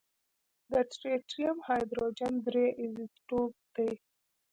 [0.71, 3.91] د ټریټیم هایدروجن درې ایزوټوپ دی.